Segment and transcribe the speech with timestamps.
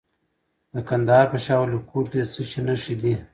[0.73, 3.13] د کندهار په شاه ولیکوټ کې د څه شي نښې دي؟